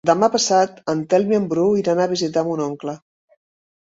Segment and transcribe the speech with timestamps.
[0.09, 2.95] Demà passat en Telm i en Bru iran a visitar mon oncle.